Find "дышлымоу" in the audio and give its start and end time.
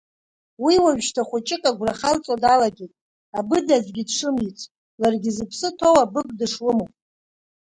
6.39-6.89